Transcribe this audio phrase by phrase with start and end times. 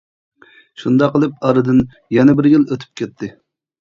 [0.83, 1.85] شۇنداق قىلىپ ئارىدىن
[2.17, 3.31] يەنە بىر يىل ئۆتۈپ كەتتى.